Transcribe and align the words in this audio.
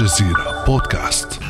الجزيرة 0.00 0.64
بودكاست. 0.66 1.40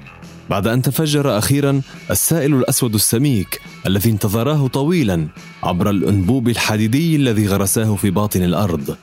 بعد 0.50 0.68
أن 0.68 0.82
تفجر 0.82 1.38
أخيرا 1.38 1.82
السائل 2.12 2.56
الأسود 2.56 2.94
السميك 2.94 3.62
الذي 3.88 4.10
انتظراه 4.10 4.68
طويلا 4.68 5.28
عبر 5.64 5.90
الأنبوب 5.90 6.50
الحديدي 6.50 7.16
الذي 7.16 7.48
غرساه 7.48 7.96
في 7.96 8.10
باطن 8.10 8.44
الأرض. 8.44 8.98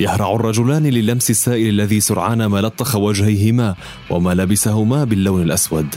يهرع 0.00 0.34
الرجلان 0.34 0.86
للمس 0.86 1.30
السائل 1.30 1.68
الذي 1.68 2.00
سرعان 2.00 2.46
ما 2.46 2.60
لطخ 2.60 2.96
وجهيهما 2.96 3.74
وملابسهما 4.10 5.04
باللون 5.04 5.42
الأسود. 5.42 5.94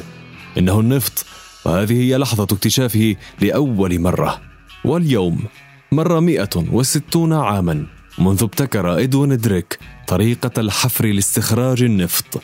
إنه 0.57 0.80
النفط 0.80 1.25
وهذه 1.66 1.94
هي 1.94 2.17
لحظة 2.17 2.44
اكتشافه 2.44 3.16
لأول 3.41 4.00
مرة. 4.00 4.41
واليوم 4.85 5.39
مر 5.91 6.19
160 6.19 7.33
عاما 7.33 7.85
منذ 8.19 8.44
ابتكر 8.44 9.03
إدوين 9.03 9.38
دريك 9.38 9.80
طريقة 10.07 10.61
الحفر 10.61 11.05
لاستخراج 11.05 11.83
النفط. 11.83 12.41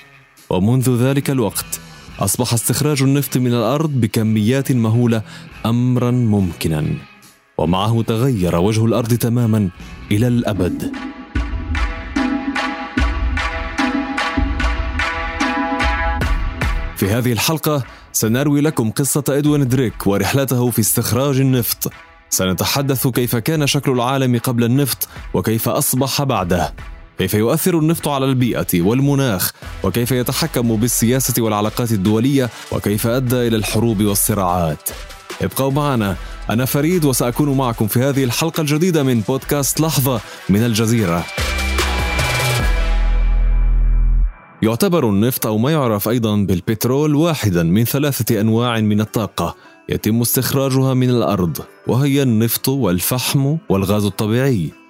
ومنذ 0.50 1.04
ذلك 1.04 1.30
الوقت 1.30 1.85
أصبح 2.20 2.54
استخراج 2.54 3.04
النفط 3.04 3.38
من 3.38 3.54
الأرض 3.54 3.92
بكميات 3.92 4.72
مهولة 4.72 5.22
أمرا 5.66 6.12
ممكنا 6.12 6.86
ومعه 7.58 8.02
تغير 8.02 8.56
وجه 8.56 8.86
الأرض 8.86 9.14
تماما 9.14 9.70
إلى 10.12 10.28
الأبد. 10.28 10.92
في 16.96 17.10
هذه 17.10 17.32
الحلقة 17.32 17.84
سنروي 18.12 18.62
لكم 18.62 18.92
قصة 18.92 19.24
إدوين 19.30 19.68
دريك 19.68 20.08
ورحلته 20.08 20.70
في 20.70 20.80
استخراج 20.80 21.40
النفط. 21.40 21.92
سنتحدث 22.30 23.08
كيف 23.08 23.36
كان 23.36 23.68
شكل 23.68 23.92
العالم 23.92 24.38
قبل 24.38 24.64
النفط 24.64 25.08
وكيف 25.34 25.70
أصبح 25.70 26.24
بعده. 26.24 26.74
كيف 27.18 27.34
يؤثر 27.34 27.80
النفط 27.80 28.08
على 28.08 28.26
البيئة 28.26 28.82
والمناخ؟ 28.82 29.52
وكيف 29.84 30.12
يتحكم 30.12 30.76
بالسياسة 30.76 31.44
والعلاقات 31.44 31.92
الدولية؟ 31.92 32.50
وكيف 32.72 33.08
أدى 33.08 33.48
إلى 33.48 33.56
الحروب 33.56 34.04
والصراعات؟ 34.04 34.90
ابقوا 35.42 35.72
معنا. 35.72 36.16
أنا 36.50 36.66
فريد 36.66 37.06
وسأكون 37.06 37.58
معكم 37.58 37.88
في 37.88 38.00
هذه 38.00 38.24
الحلقة 38.24 38.62
الجديدة 38.62 39.04
من 39.04 39.20
بودكاست 39.20 39.82
لحظة 39.82 40.22
من 40.50 40.64
الجزيرة. 40.66 41.26
يعتبر 44.62 45.10
النفط 45.10 45.48
أو 45.48 45.58
ما 45.58 45.72
يعرف 45.72 46.10
أيضا 46.10 46.36
بالبترول 46.36 47.16
واحدا 47.16 47.64
من 47.64 47.84
ثلاثة 47.84 48.42
أنواع 48.42 48.80
من 48.80 49.02
الطاقة 49.02 49.56
يتم 49.90 50.22
استخراجها 50.22 50.94
من 50.94 51.10
الأرض 51.10 51.58
وهي 51.88 52.24
النفط 52.24 52.70
والفحم 52.70 53.58
والغاز 53.70 54.06
الطبيعي. 54.06 54.85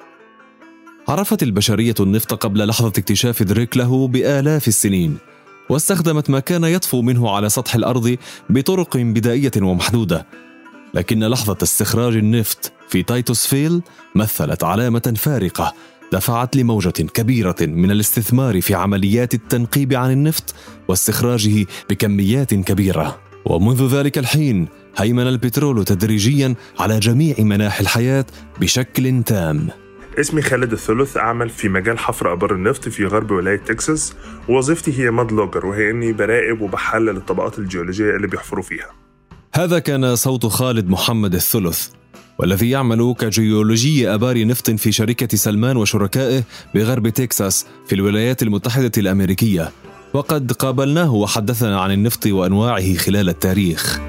عرفت 1.07 1.43
البشرية 1.43 1.95
النفط 1.99 2.33
قبل 2.33 2.67
لحظة 2.67 2.88
اكتشاف 2.88 3.43
دريك 3.43 3.77
له 3.77 4.07
بآلاف 4.07 4.67
السنين 4.67 5.17
واستخدمت 5.69 6.29
ما 6.29 6.39
كان 6.39 6.63
يطفو 6.63 7.01
منه 7.01 7.29
على 7.29 7.49
سطح 7.49 7.75
الأرض 7.75 8.17
بطرق 8.49 8.97
بدائية 8.97 9.51
ومحدودة. 9.61 10.25
لكن 10.93 11.23
لحظة 11.23 11.57
استخراج 11.63 12.16
النفط 12.16 12.71
في 12.89 13.03
تايتوسفيل 13.03 13.81
مثلت 14.16 14.63
علامة 14.63 15.13
فارقة 15.17 15.73
دفعت 16.13 16.55
لموجة 16.55 16.89
كبيرة 16.89 17.55
من 17.61 17.91
الاستثمار 17.91 18.61
في 18.61 18.75
عمليات 18.75 19.33
التنقيب 19.33 19.93
عن 19.93 20.11
النفط 20.11 20.55
واستخراجه 20.87 21.66
بكميات 21.89 22.53
كبيرة. 22.53 23.19
ومنذ 23.45 23.87
ذلك 23.95 24.17
الحين 24.17 24.67
هيمن 24.97 25.27
البترول 25.27 25.85
تدريجيا 25.85 26.55
على 26.79 26.99
جميع 26.99 27.35
مناحي 27.39 27.81
الحياة 27.81 28.25
بشكل 28.59 29.23
تام. 29.23 29.84
اسمي 30.20 30.42
خالد 30.42 30.72
الثلث 30.72 31.18
أعمل 31.18 31.50
في 31.50 31.70
مجال 31.70 32.00
حفر 32.00 32.34
آبار 32.34 32.56
النفط 32.56 32.90
في 32.90 33.06
غرب 33.06 33.31
ولاية 33.31 33.58
تكساس. 33.58 34.16
ووظيفتي 34.50 35.00
هي 35.00 35.12
mud 35.12 35.31
logger 35.31 35.66
وهي 35.66 35.90
إني 35.90 36.14
براقب 36.14 36.62
وبحلل 36.62 37.09
الطبقات 37.18 37.59
الجيولوجية 37.59 38.16
اللي 38.16 38.28
بيحفروا 38.28 38.64
فيها. 38.64 38.88
هذا 39.56 39.80
كان 39.80 40.16
صوت 40.16 40.46
خالد 40.46 40.90
محمد 40.90 41.36
الثلث 41.36 41.88
والذي 42.40 42.70
يعمل 42.70 43.16
كجيولوجي 43.20 44.14
آبار 44.14 44.46
نفط 44.46 44.72
في 44.72 44.92
شركة 44.92 45.38
سلمان 45.38 45.78
وشركائه 45.78 46.44
بغرب 46.76 47.09
تكساس 47.09 47.66
في 47.88 47.96
الولايات 47.96 48.44
المتحدة 48.44 48.92
الأمريكية. 48.97 49.72
وقد 50.14 50.52
قابلناه 50.52 51.14
وحدثنا 51.14 51.82
عن 51.82 51.92
النفط 51.92 52.28
وأنواعه 52.28 52.96
خلال 52.96 53.30
التاريخ. 53.30 54.00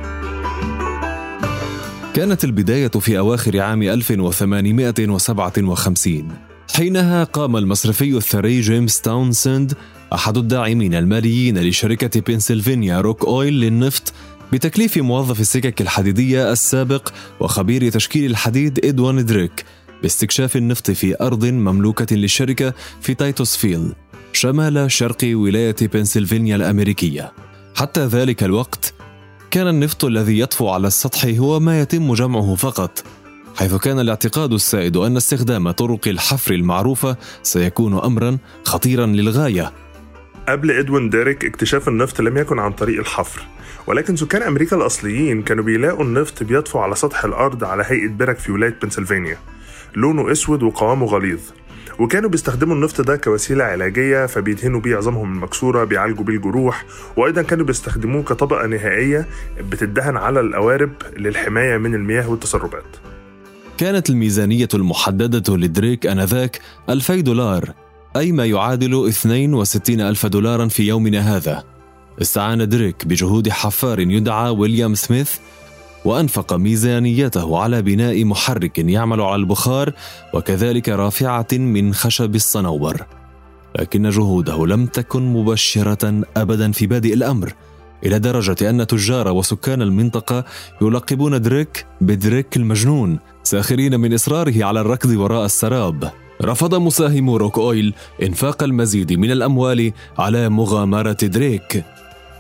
كانت 2.16 2.44
البداية 2.44 2.88
في 2.88 3.18
أواخر 3.18 3.60
عام 3.60 3.82
1857 3.82 6.28
حينها 6.74 7.24
قام 7.24 7.56
المصرفي 7.56 8.16
الثري 8.16 8.60
جيمس 8.60 9.00
تاونسند 9.00 9.74
أحد 10.12 10.36
الداعمين 10.36 10.94
الماليين 10.94 11.58
لشركة 11.58 12.20
بنسلفانيا 12.20 13.00
روك 13.00 13.24
أويل 13.24 13.60
للنفط 13.60 14.12
بتكليف 14.52 14.96
موظف 14.96 15.40
السكك 15.40 15.80
الحديدية 15.80 16.52
السابق 16.52 17.08
وخبير 17.40 17.90
تشكيل 17.90 18.30
الحديد 18.30 18.84
إدوين 18.84 19.24
دريك 19.24 19.64
باستكشاف 20.02 20.56
النفط 20.56 20.90
في 20.90 21.16
أرض 21.20 21.44
مملوكة 21.44 22.16
للشركة 22.16 22.74
في 23.00 23.14
تايتوسفيل 23.14 23.92
شمال 24.32 24.92
شرق 24.92 25.18
ولاية 25.24 25.76
بنسلفانيا 25.80 26.56
الأمريكية. 26.56 27.32
حتى 27.74 28.06
ذلك 28.06 28.44
الوقت 28.44 28.95
كان 29.50 29.68
النفط 29.68 30.04
الذي 30.04 30.38
يطفو 30.38 30.68
على 30.68 30.86
السطح 30.86 31.24
هو 31.24 31.60
ما 31.60 31.80
يتم 31.80 32.14
جمعه 32.14 32.54
فقط 32.54 33.04
حيث 33.56 33.74
كان 33.74 34.00
الاعتقاد 34.00 34.52
السائد 34.52 34.96
أن 34.96 35.16
استخدام 35.16 35.70
طرق 35.70 36.08
الحفر 36.08 36.54
المعروفة 36.54 37.16
سيكون 37.42 37.98
امرا 37.98 38.38
خطيرا 38.64 39.06
للغاية. 39.06 39.72
قبل 40.48 40.70
إدوين 40.70 41.10
ديريك 41.10 41.44
اكتشاف 41.44 41.88
النفط 41.88 42.20
لم 42.20 42.36
يكن 42.36 42.58
عن 42.58 42.72
طريق 42.72 42.98
الحفر 43.00 43.42
ولكن 43.86 44.16
سكان 44.16 44.42
أمريكا 44.42 44.76
الأصليين 44.76 45.42
كانوا 45.42 45.64
بيلاقوا 45.64 46.04
النفط 46.04 46.42
بيطفو 46.42 46.78
على 46.78 46.94
سطح 46.94 47.24
الأرض 47.24 47.64
على 47.64 47.84
هيئة 47.86 48.08
برك 48.08 48.38
في 48.38 48.52
ولاية 48.52 48.76
بنسلفانيا. 48.82 49.38
لونه 49.94 50.32
أسود 50.32 50.62
وقوامه 50.62 51.06
غليظ. 51.06 51.40
وكانوا 51.98 52.30
بيستخدموا 52.30 52.74
النفط 52.74 53.00
ده 53.00 53.16
كوسيلة 53.16 53.64
علاجية 53.64 54.26
فبيدهنوا 54.26 54.80
بيه 54.80 54.96
عظامهم 54.96 55.32
المكسورة 55.32 55.84
بيعالجوا 55.84 56.24
بيه 56.24 56.34
الجروح 56.34 56.84
وأيضا 57.16 57.42
كانوا 57.42 57.66
بيستخدموه 57.66 58.22
كطبقة 58.22 58.66
نهائية 58.66 59.26
بتدهن 59.70 60.16
على 60.16 60.40
القوارب 60.40 60.92
للحماية 61.16 61.76
من 61.76 61.94
المياه 61.94 62.30
والتسربات. 62.30 62.84
كانت 63.78 64.10
الميزانية 64.10 64.68
المحددة 64.74 65.56
لدريك 65.56 66.06
آنذاك 66.06 66.60
ألفي 66.90 67.22
دولار 67.22 67.72
أي 68.16 68.32
ما 68.32 68.46
يعادل 68.46 69.08
62 69.08 70.00
ألف 70.00 70.26
دولارا 70.26 70.68
في 70.68 70.82
يومنا 70.82 71.36
هذا. 71.36 71.64
استعان 72.22 72.68
دريك 72.68 73.06
بجهود 73.06 73.48
حفار 73.48 74.00
يدعى 74.00 74.50
ويليام 74.50 74.94
سميث 74.94 75.30
وأنفق 76.06 76.52
ميزانيته 76.52 77.58
على 77.58 77.82
بناء 77.82 78.24
محرك 78.24 78.78
يعمل 78.78 79.20
على 79.20 79.36
البخار 79.36 79.92
وكذلك 80.34 80.88
رافعة 80.88 81.46
من 81.52 81.94
خشب 81.94 82.34
الصنوبر. 82.34 83.06
لكن 83.78 84.10
جهوده 84.10 84.66
لم 84.66 84.86
تكن 84.86 85.32
مبشرة 85.32 86.22
أبدا 86.36 86.72
في 86.72 86.86
بادئ 86.86 87.14
الأمر 87.14 87.52
إلى 88.06 88.18
درجة 88.18 88.70
أن 88.70 88.86
تجار 88.86 89.28
وسكان 89.28 89.82
المنطقة 89.82 90.44
يلقبون 90.82 91.42
دريك 91.42 91.86
بدريك 92.00 92.56
المجنون 92.56 93.18
ساخرين 93.42 94.00
من 94.00 94.14
إصراره 94.14 94.64
على 94.64 94.80
الركض 94.80 95.10
وراء 95.10 95.44
السراب. 95.44 96.10
رفض 96.42 96.74
مساهم 96.74 97.30
روك 97.30 97.58
أويل 97.58 97.94
إنفاق 98.22 98.62
المزيد 98.62 99.12
من 99.12 99.30
الأموال 99.30 99.92
على 100.18 100.48
مغامرة 100.48 101.12
دريك. 101.22 101.84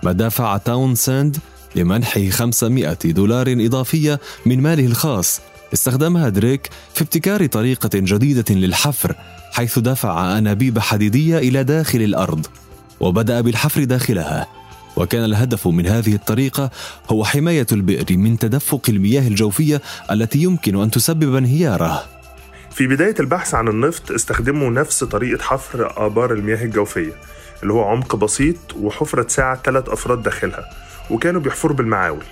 ما 0.02 0.12
دفع 0.12 0.56
تاونسند 0.56 1.36
لمنح 1.76 2.18
500 2.30 2.98
دولار 3.04 3.46
إضافية 3.58 4.20
من 4.46 4.62
ماله 4.62 4.86
الخاص. 4.86 5.40
استخدمها 5.72 6.28
دريك 6.28 6.70
في 6.94 7.02
ابتكار 7.02 7.46
طريقة 7.46 7.90
جديدة 7.94 8.54
للحفر 8.54 9.14
حيث 9.52 9.78
دفع 9.78 10.38
أنابيب 10.38 10.78
حديدية 10.78 11.38
إلى 11.38 11.64
داخل 11.64 12.02
الأرض 12.02 12.46
وبدأ 13.00 13.40
بالحفر 13.40 13.84
داخلها. 13.84 14.46
وكان 14.96 15.24
الهدف 15.24 15.66
من 15.68 15.86
هذه 15.86 16.14
الطريقة 16.14 16.70
هو 17.10 17.24
حماية 17.24 17.66
البئر 17.72 18.16
من 18.16 18.38
تدفق 18.38 18.82
المياه 18.88 19.28
الجوفية 19.28 19.82
التي 20.10 20.38
يمكن 20.38 20.82
أن 20.82 20.90
تسبب 20.90 21.36
انهياره. 21.36 22.04
في 22.70 22.86
بداية 22.86 23.14
البحث 23.20 23.54
عن 23.54 23.68
النفط 23.68 24.10
استخدموا 24.10 24.70
نفس 24.70 25.04
طريقة 25.04 25.42
حفر 25.42 26.06
آبار 26.06 26.32
المياه 26.32 26.64
الجوفية 26.64 27.12
اللي 27.62 27.72
هو 27.72 27.84
عمق 27.84 28.16
بسيط 28.16 28.56
وحفرة 28.80 29.22
تساعد 29.22 29.58
ثلاث 29.64 29.88
أفراد 29.88 30.22
داخلها. 30.22 30.85
وكانوا 31.10 31.40
بيحفروا 31.40 31.76
بالمعاول. 31.76 32.22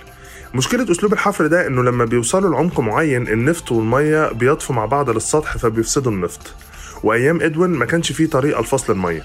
مشكلة 0.53 0.91
أسلوب 0.91 1.13
الحفر 1.13 1.47
ده 1.47 1.67
إنه 1.67 1.83
لما 1.83 2.05
بيوصلوا 2.05 2.51
لعمق 2.51 2.79
معين 2.79 3.27
النفط 3.27 3.71
والمية 3.71 4.31
بيطفوا 4.31 4.75
مع 4.75 4.85
بعض 4.85 5.09
للسطح 5.09 5.57
فبيفسدوا 5.57 6.11
النفط. 6.11 6.53
وأيام 7.03 7.41
إدوين 7.41 7.69
ما 7.69 7.85
كانش 7.85 8.11
فيه 8.11 8.29
طريقة 8.29 8.61
لفصل 8.61 8.93
المية. 8.93 9.23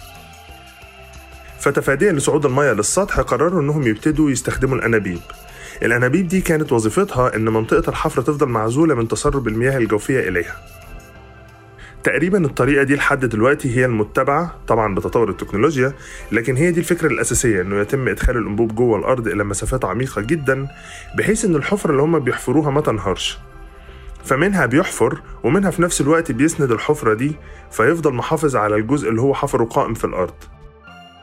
فتفاديا 1.61 2.13
لصعود 2.13 2.47
المية 2.47 2.73
للسطح 2.73 3.21
قرروا 3.21 3.61
إنهم 3.61 3.83
يبتدوا 3.83 4.31
يستخدموا 4.31 4.77
الأنابيب. 4.77 5.21
الأنابيب 5.83 6.29
دي 6.29 6.41
كانت 6.41 6.73
وظيفتها 6.73 7.37
إن 7.37 7.45
منطقة 7.45 7.91
الحفر 7.91 8.23
تفضل 8.23 8.47
معزولة 8.47 8.95
من 8.95 9.09
تسرب 9.09 9.49
المياه 9.49 9.79
الجوفية 9.79 10.29
إليها. 10.29 10.57
تقريبا 12.05 12.45
الطريقة 12.45 12.83
دي 12.83 12.95
لحد 12.97 13.25
دلوقتي 13.25 13.77
هي 13.77 13.85
المتبعة 13.85 14.57
طبعا 14.69 14.95
بتطور 14.95 15.31
التكنولوجيا 15.31 15.93
لكن 16.33 16.57
هي 16.57 16.71
دي 16.71 16.81
الفكرة 16.81 17.07
الأساسية 17.07 17.61
إنه 17.63 17.81
يتم 17.81 18.09
إدخال 18.09 18.37
الأنبوب 18.37 18.75
جوه 18.75 18.99
الأرض 18.99 19.29
إلى 19.29 19.45
مسافات 19.45 19.85
عميقة 19.85 20.23
جدا 20.23 20.69
بحيث 21.19 21.45
إن 21.45 21.57
الحفرة 21.57 21.91
اللي 21.91 22.03
هم 22.03 22.19
بيحفروها 22.19 22.71
ما 22.71 22.81
تنهارش. 22.81 23.39
فمنها 24.25 24.67
بيحفر 24.67 25.21
ومنها 25.45 25.71
في 25.71 25.83
نفس 25.83 26.01
الوقت 26.01 26.33
بيسند 26.33 26.71
الحفرة 26.73 27.15
دي 27.15 27.33
فيفضل 27.71 28.15
محافظ 28.15 28.57
على 28.57 28.77
الجزء 28.77 29.09
اللي 29.09 29.21
هو 29.21 29.35
حفره 29.35 29.65
قائم 29.65 29.95
في 29.95 30.05
الأرض. 30.05 30.35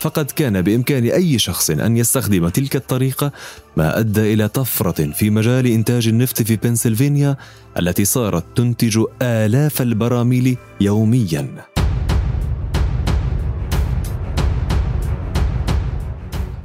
فقد 0.00 0.30
كان 0.30 0.62
بإمكان 0.62 1.04
أي 1.04 1.38
شخص 1.38 1.70
أن 1.70 1.96
يستخدم 1.96 2.48
تلك 2.48 2.76
الطريقة 2.76 3.32
ما 3.76 3.98
أدى 3.98 4.34
إلى 4.34 4.48
طفرة 4.48 5.12
في 5.12 5.30
مجال 5.30 5.66
إنتاج 5.66 6.08
النفط 6.08 6.42
في 6.42 6.56
بنسلفانيا 6.56 7.36
التي 7.78 8.04
صارت 8.04 8.44
تنتج 8.56 9.04
آلاف 9.22 9.82
البراميل 9.82 10.56
يومياً. 10.80 11.69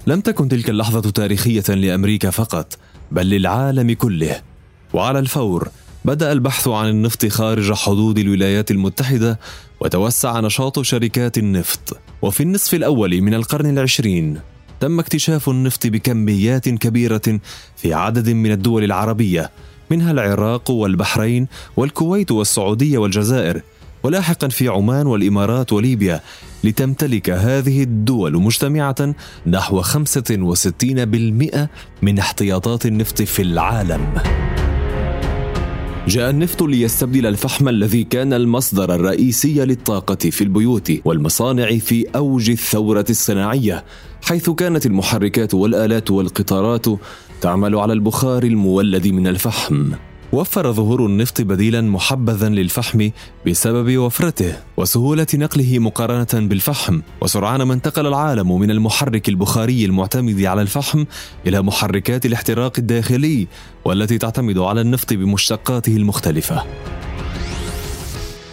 لم 0.07 0.21
تكن 0.21 0.47
تلك 0.47 0.69
اللحظة 0.69 1.09
تاريخية 1.09 1.63
لأمريكا 1.69 2.29
فقط 2.29 2.77
بل 3.11 3.29
للعالم 3.29 3.91
كله. 3.93 4.41
وعلى 4.93 5.19
الفور 5.19 5.69
بدأ 6.05 6.31
البحث 6.31 6.67
عن 6.67 6.89
النفط 6.89 7.25
خارج 7.25 7.73
حدود 7.73 8.17
الولايات 8.17 8.71
المتحدة 8.71 9.39
وتوسع 9.79 10.39
نشاط 10.39 10.79
شركات 10.79 11.37
النفط. 11.37 11.97
وفي 12.21 12.43
النصف 12.43 12.73
الأول 12.73 13.21
من 13.21 13.33
القرن 13.33 13.77
العشرين 13.77 14.39
تم 14.79 14.99
اكتشاف 14.99 15.49
النفط 15.49 15.87
بكميات 15.87 16.69
كبيرة 16.69 17.39
في 17.77 17.93
عدد 17.93 18.29
من 18.29 18.51
الدول 18.51 18.83
العربية 18.83 19.51
منها 19.89 20.11
العراق 20.11 20.71
والبحرين 20.71 21.47
والكويت 21.77 22.31
والسعودية 22.31 22.97
والجزائر. 22.97 23.61
ولاحقا 24.05 24.47
في 24.47 24.67
عمان 24.67 25.07
والإمارات 25.07 25.73
وليبيا 25.73 26.21
لتمتلك 26.63 27.29
هذه 27.29 27.83
الدول 27.83 28.41
مجتمعة 28.41 29.15
نحو 29.47 29.81
65% 29.81 31.67
من 32.01 32.19
احتياطات 32.19 32.85
النفط 32.85 33.21
في 33.21 33.41
العالم. 33.41 34.13
جاء 36.07 36.29
النفط 36.29 36.63
ليستبدل 36.63 37.25
الفحم 37.25 37.69
الذي 37.69 38.03
كان 38.03 38.33
المصدر 38.33 38.95
الرئيسي 38.95 39.65
للطاقة 39.65 40.29
في 40.29 40.43
البيوت 40.43 40.91
والمصانع 41.05 41.77
في 41.77 42.05
أوج 42.15 42.49
الثورة 42.49 43.05
الصناعية، 43.09 43.83
حيث 44.21 44.49
كانت 44.49 44.85
المحركات 44.85 45.53
والآلات 45.53 46.11
والقطارات 46.11 46.85
تعمل 47.41 47.75
على 47.75 47.93
البخار 47.93 48.43
المولد 48.43 49.07
من 49.07 49.27
الفحم. 49.27 49.91
وفر 50.35 50.71
ظهور 50.71 51.05
النفط 51.05 51.41
بديلا 51.41 51.81
محبذا 51.81 52.49
للفحم 52.49 53.09
بسبب 53.47 53.97
وفرته 53.97 54.53
وسهولة 54.77 55.27
نقله 55.33 55.79
مقارنة 55.79 56.47
بالفحم 56.47 57.01
وسرعان 57.21 57.61
ما 57.61 57.73
انتقل 57.73 58.07
العالم 58.07 58.59
من 58.59 58.71
المحرك 58.71 59.29
البخاري 59.29 59.85
المعتمد 59.85 60.41
على 60.41 60.61
الفحم 60.61 61.05
إلى 61.47 61.61
محركات 61.61 62.25
الاحتراق 62.25 62.73
الداخلي 62.77 63.47
والتي 63.85 64.17
تعتمد 64.17 64.57
على 64.57 64.81
النفط 64.81 65.13
بمشتقاته 65.13 65.95
المختلفة. 65.95 66.63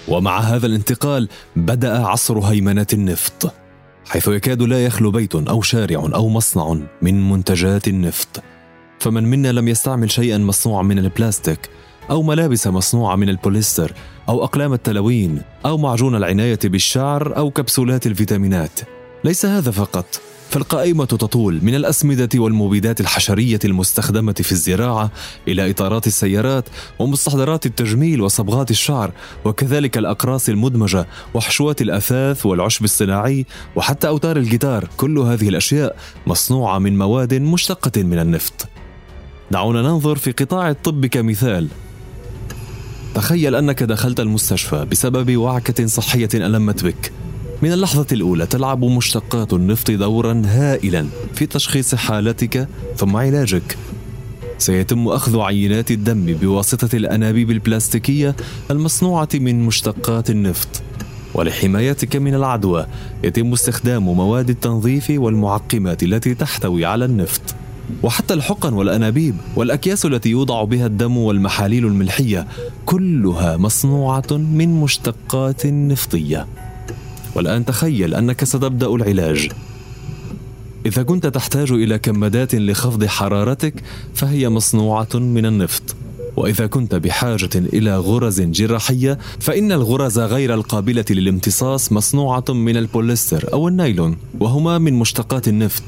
ومع 0.08 0.40
هذا 0.40 0.66
الانتقال 0.66 1.28
بدأ 1.56 2.06
عصر 2.06 2.38
هيمنة 2.38 2.86
النفط 2.92 3.54
حيث 4.08 4.28
يكاد 4.28 4.62
لا 4.62 4.84
يخلو 4.84 5.10
بيت 5.10 5.34
أو 5.34 5.62
شارع 5.62 5.98
أو 6.14 6.28
مصنع 6.28 6.76
من 7.02 7.30
منتجات 7.30 7.88
النفط. 7.88 8.42
فمن 9.02 9.24
منا 9.24 9.52
لم 9.52 9.68
يستعمل 9.68 10.10
شيئا 10.10 10.38
مصنوعا 10.38 10.82
من 10.82 10.98
البلاستيك 10.98 11.70
أو 12.10 12.22
ملابس 12.22 12.66
مصنوعة 12.66 13.16
من 13.16 13.28
البوليستر 13.28 13.92
أو 14.28 14.44
أقلام 14.44 14.72
التلوين 14.72 15.42
أو 15.66 15.78
معجون 15.78 16.14
العناية 16.16 16.58
بالشعر 16.64 17.36
أو 17.36 17.50
كبسولات 17.50 18.06
الفيتامينات. 18.06 18.80
ليس 19.24 19.46
هذا 19.46 19.70
فقط 19.70 20.20
فالقائمة 20.50 21.04
تطول 21.04 21.60
من 21.62 21.74
الأسمدة 21.74 22.28
والمبيدات 22.34 23.00
الحشرية 23.00 23.58
المستخدمة 23.64 24.32
في 24.32 24.52
الزراعة 24.52 25.10
إلى 25.48 25.70
إطارات 25.70 26.06
السيارات 26.06 26.68
ومستحضرات 26.98 27.66
التجميل 27.66 28.20
وصبغات 28.20 28.70
الشعر 28.70 29.12
وكذلك 29.44 29.98
الأقراص 29.98 30.48
المدمجة 30.48 31.06
وحشوات 31.34 31.82
الأثاث 31.82 32.46
والعشب 32.46 32.84
الصناعي 32.84 33.46
وحتى 33.76 34.08
أوتار 34.08 34.36
الجيتار. 34.36 34.88
كل 34.96 35.18
هذه 35.18 35.48
الأشياء 35.48 35.96
مصنوعة 36.26 36.78
من 36.78 36.98
مواد 36.98 37.34
مشتقة 37.34 38.02
من 38.02 38.18
النفط. 38.18 38.68
دعونا 39.52 39.82
ننظر 39.82 40.16
في 40.16 40.32
قطاع 40.32 40.70
الطب 40.70 41.06
كمثال. 41.06 41.68
تخيل 43.14 43.54
أنك 43.54 43.82
دخلت 43.82 44.20
المستشفى 44.20 44.84
بسبب 44.84 45.36
وعكة 45.36 45.86
صحية 45.86 46.28
ألمت 46.34 46.84
بك. 46.84 47.12
من 47.62 47.72
اللحظة 47.72 48.06
الأولى 48.12 48.46
تلعب 48.46 48.84
مشتقات 48.84 49.52
النفط 49.52 49.90
دورا 49.90 50.42
هائلا 50.46 51.06
في 51.34 51.46
تشخيص 51.46 51.94
حالتك 51.94 52.68
ثم 52.96 53.16
علاجك. 53.16 53.76
سيتم 54.58 55.08
أخذ 55.08 55.40
عينات 55.40 55.90
الدم 55.90 56.26
بواسطة 56.26 56.96
الأنابيب 56.96 57.50
البلاستيكية 57.50 58.36
المصنوعة 58.70 59.28
من 59.34 59.66
مشتقات 59.66 60.30
النفط. 60.30 60.82
ولحمايتك 61.34 62.16
من 62.16 62.34
العدوى 62.34 62.86
يتم 63.24 63.52
استخدام 63.52 64.02
مواد 64.02 64.50
التنظيف 64.50 65.10
والمعقمات 65.10 66.02
التي 66.02 66.34
تحتوي 66.34 66.84
على 66.84 67.04
النفط. 67.04 67.54
وحتى 68.02 68.34
الحقن 68.34 68.72
والأنابيب 68.72 69.34
والأكياس 69.56 70.06
التي 70.06 70.30
يوضع 70.30 70.64
بها 70.64 70.86
الدم 70.86 71.16
والمحاليل 71.16 71.86
الملحية 71.86 72.46
كلها 72.86 73.56
مصنوعة 73.56 74.30
من 74.30 74.80
مشتقات 74.80 75.66
نفطية. 75.66 76.46
والآن 77.34 77.64
تخيل 77.64 78.14
أنك 78.14 78.44
ستبدأ 78.44 78.86
العلاج. 78.86 79.48
إذا 80.86 81.02
كنت 81.02 81.26
تحتاج 81.26 81.72
إلى 81.72 81.98
كمادات 81.98 82.54
لخفض 82.54 83.04
حرارتك 83.04 83.74
فهي 84.14 84.48
مصنوعة 84.48 85.08
من 85.14 85.46
النفط. 85.46 85.96
وإذا 86.36 86.66
كنت 86.66 86.94
بحاجة 86.94 87.50
إلى 87.54 87.98
غرز 87.98 88.40
جراحية 88.40 89.18
فإن 89.40 89.72
الغرز 89.72 90.18
غير 90.18 90.54
القابلة 90.54 91.04
للامتصاص 91.10 91.92
مصنوعة 91.92 92.44
من 92.48 92.76
البوليستر 92.76 93.52
أو 93.52 93.68
النايلون 93.68 94.16
وهما 94.40 94.78
من 94.78 94.92
مشتقات 94.92 95.48
النفط. 95.48 95.82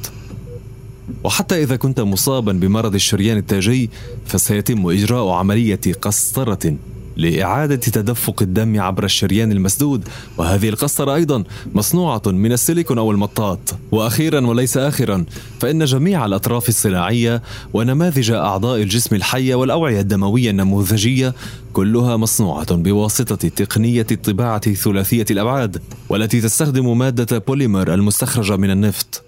وحتى 1.24 1.62
إذا 1.62 1.76
كنت 1.76 2.00
مصابا 2.00 2.52
بمرض 2.52 2.94
الشريان 2.94 3.36
التاجي 3.36 3.90
فسيتم 4.26 4.86
إجراء 4.86 5.28
عملية 5.28 5.80
قسطرة 6.02 6.76
لإعادة 7.16 7.76
تدفق 7.76 8.42
الدم 8.42 8.80
عبر 8.80 9.04
الشريان 9.04 9.52
المسدود. 9.52 10.08
وهذه 10.38 10.68
القسطرة 10.68 11.14
أيضا 11.14 11.44
مصنوعة 11.74 12.22
من 12.26 12.52
السيليكون 12.52 12.98
أو 12.98 13.10
المطاط. 13.10 13.58
وأخيرا 13.92 14.46
وليس 14.46 14.76
آخرا 14.76 15.24
فإن 15.60 15.84
جميع 15.84 16.26
الأطراف 16.26 16.68
الصناعية 16.68 17.42
ونماذج 17.72 18.30
أعضاء 18.30 18.82
الجسم 18.82 19.16
الحية 19.16 19.54
والأوعية 19.54 20.00
الدموية 20.00 20.50
النموذجية 20.50 21.34
كلها 21.72 22.16
مصنوعة 22.16 22.74
بواسطة 22.74 23.48
تقنية 23.48 24.06
الطباعة 24.12 24.72
ثلاثية 24.72 25.26
الأبعاد 25.30 25.82
والتي 26.08 26.40
تستخدم 26.40 26.98
مادة 26.98 27.38
بوليمر 27.38 27.94
المستخرجة 27.94 28.56
من 28.56 28.70
النفط. 28.70 29.22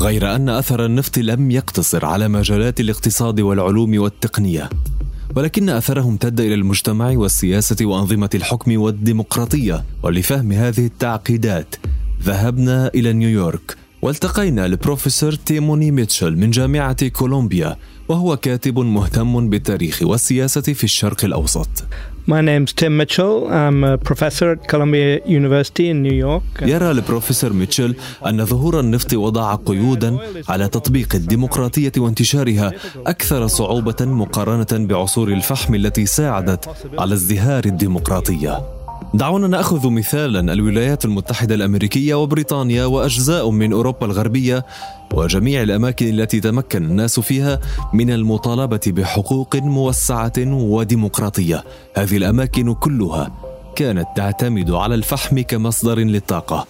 غير 0.00 0.36
أن 0.36 0.48
أثر 0.48 0.84
النفط 0.86 1.18
لم 1.18 1.50
يقتصر 1.50 2.04
على 2.06 2.28
مجالات 2.28 2.80
الاقتصاد 2.80 3.40
والعلوم 3.40 3.98
والتقنية 3.98 4.70
ولكن 5.36 5.68
أثره 5.68 6.08
امتد 6.08 6.40
إلى 6.40 6.54
المجتمع 6.54 7.10
والسياسة 7.10 7.76
وأنظمة 7.86 8.30
الحكم 8.34 8.80
والديمقراطية. 8.80 9.84
ولفهم 10.02 10.52
هذه 10.52 10.86
التعقيدات 10.86 11.74
ذهبنا 12.22 12.90
إلى 12.94 13.12
نيويورك 13.12 13.76
والتقينا 14.02 14.66
البروفيسور 14.66 15.32
تيموثي 15.32 15.90
ميتشل 15.90 16.36
من 16.36 16.50
جامعة 16.50 17.08
كولومبيا 17.08 17.76
وهو 18.08 18.36
كاتب 18.36 18.78
مهتم 18.78 19.50
بالتاريخ 19.50 20.02
والسياسة 20.02 20.60
في 20.60 20.84
الشرق 20.84 21.24
الأوسط. 21.24 21.84
My 22.26 22.40
name's 22.42 22.72
Tim 22.72 22.96
Mitchell. 22.96 23.48
I'm 23.50 23.82
a 23.82 23.96
professor 23.98 24.52
at 24.52 24.68
Columbia 24.68 25.20
University 25.26 25.88
in 25.90 26.02
New 26.02 26.12
York. 26.12 26.42
يرى 26.62 26.90
البروفيسور 26.90 27.52
ميتشل 27.52 27.94
أن 28.26 28.44
ظهور 28.44 28.80
النفط 28.80 29.14
وضع 29.14 29.54
قيودا 29.54 30.18
على 30.48 30.68
تطبيق 30.68 31.14
الديمقراطية 31.14 31.92
وانتشارها 31.98 32.72
أكثر 33.06 33.46
صعوبة 33.46 33.96
مقارنة 34.00 34.86
بعصور 34.86 35.28
الفحم 35.28 35.74
التي 35.74 36.06
ساعدت 36.06 36.68
على 36.98 37.14
ازدهار 37.14 37.64
الديمقراطية. 37.64 38.79
دعونا 39.14 39.48
نأخذ 39.48 39.90
مثالا 39.90 40.52
الولايات 40.52 41.04
المتحدة 41.04 41.54
الأمريكية 41.54 42.14
وبريطانيا 42.14 42.84
وأجزاء 42.84 43.50
من 43.50 43.72
أوروبا 43.72 44.06
الغربية 44.06 44.66
وجميع 45.14 45.62
الأماكن 45.62 46.08
التي 46.08 46.40
تمكن 46.40 46.84
الناس 46.84 47.20
فيها 47.20 47.60
من 47.94 48.10
المطالبة 48.10 48.80
بحقوق 48.86 49.56
موسعة 49.56 50.32
وديمقراطية. 50.46 51.64
هذه 51.96 52.16
الأماكن 52.16 52.74
كلها 52.74 53.30
كانت 53.76 54.06
تعتمد 54.16 54.70
على 54.70 54.94
الفحم 54.94 55.40
كمصدر 55.40 55.98
للطاقة. 55.98 56.66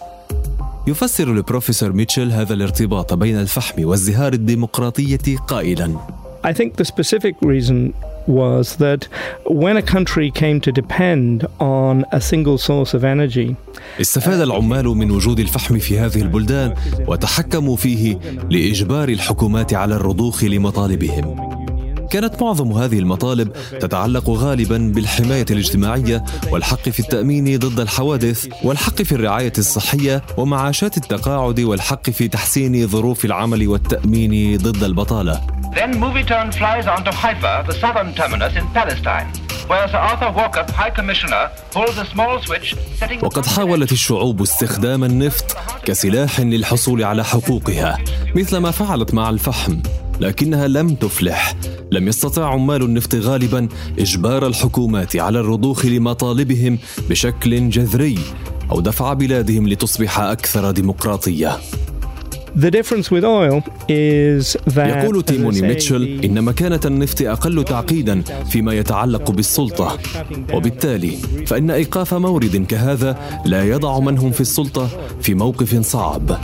يفسر 0.87 1.31
البروفيسور 1.31 1.93
ميتشل 1.93 2.31
هذا 2.31 2.53
الارتباط 2.53 3.13
بين 3.13 3.39
الفحم 3.39 3.85
وازدهار 3.85 4.33
الديمقراطية 4.33 5.37
قائلا. 5.47 5.95
I 6.43 6.53
think 6.53 6.75
the 6.75 6.85
specific 6.85 7.35
reason 7.41 7.93
was 8.27 8.75
that 8.77 9.07
when 9.45 9.77
a 9.77 9.81
country 9.81 10.31
came 10.31 10.59
to 10.61 10.71
depend 10.71 11.45
on 11.59 12.05
a 12.11 12.21
single 12.21 12.57
source 12.57 12.93
of 12.93 13.03
energy 13.03 13.55
استفاد 14.01 14.41
العمال 14.41 14.85
من 14.85 15.11
وجود 15.11 15.39
الفحم 15.39 15.77
في 15.79 15.99
هذه 15.99 16.21
البلدان 16.21 16.73
وتحكموا 17.07 17.75
فيه 17.75 18.19
لإجبار 18.49 19.09
الحكومات 19.09 19.73
على 19.73 19.95
الرضوخ 19.95 20.43
لمطالبهم. 20.43 21.51
كانت 22.11 22.41
معظم 22.41 22.71
هذه 22.71 22.99
المطالب 22.99 23.51
تتعلق 23.79 24.29
غالبا 24.29 24.91
بالحماية 24.95 25.45
الاجتماعية 25.51 26.23
والحق 26.51 26.89
في 26.89 26.99
التأمين 26.99 27.59
ضد 27.59 27.79
الحوادث 27.79 28.47
والحق 28.63 29.01
في 29.01 29.11
الرعاية 29.11 29.53
الصحية 29.57 30.21
ومعاشات 30.37 30.97
التقاعد 30.97 31.59
والحق 31.59 32.09
في 32.09 32.27
تحسين 32.27 32.87
ظروف 32.87 33.25
العمل 33.25 33.67
والتأمين 33.67 34.57
ضد 34.57 34.83
البطالة. 34.83 35.60
Then 35.77 35.91
movie 36.03 36.25
turn 36.31 36.51
flies 36.51 36.85
on 36.93 37.01
to 37.07 37.11
Haifa, 37.21 37.53
the 37.67 37.75
southern 37.81 38.09
terminus 38.13 38.53
in 38.59 38.67
Palestine, 38.77 39.27
وقد 43.23 43.45
حاولت 43.45 43.91
الشعوب 43.91 44.41
استخدام 44.41 45.03
النفط 45.03 45.57
كسلاح 45.85 46.39
للحصول 46.39 47.03
على 47.03 47.23
حقوقها 47.23 47.97
مثل 48.35 48.57
ما 48.57 48.71
فعلت 48.71 49.13
مع 49.13 49.29
الفحم 49.29 49.77
لكنها 50.19 50.67
لم 50.67 50.95
تفلح. 50.95 51.53
لم 51.91 52.07
يستطع 52.07 52.49
عمال 52.49 52.81
النفط 52.81 53.15
غالبا 53.15 53.67
إجبار 53.99 54.47
الحكومات 54.47 55.15
على 55.15 55.39
الرضوخ 55.39 55.85
لمطالبهم 55.85 56.79
بشكل 57.09 57.69
جذري 57.69 58.19
أو 58.71 58.81
دفع 58.81 59.13
بلادهم 59.13 59.67
لتصبح 59.67 60.19
أكثر 60.19 60.71
ديمقراطية. 60.71 61.57
يقول 64.77 65.23
تيموني 65.23 65.61
ميتشل 65.61 66.19
إن 66.23 66.41
مكانة 66.41 66.79
النفط 66.85 67.21
أقل 67.21 67.63
تعقيدا 67.63 68.21
فيما 68.49 68.73
يتعلق 68.73 69.31
بالسلطة. 69.31 69.97
وبالتالي 70.53 71.11
فإن 71.47 71.71
إيقاف 71.71 72.13
مورد 72.13 72.65
كهذا 72.65 73.17
لا 73.45 73.63
يضع 73.63 73.99
من 73.99 74.17
هم 74.17 74.31
في 74.31 74.41
السلطة 74.41 74.89
في 75.21 75.33
موقف 75.33 75.81
صعب. 75.81 76.37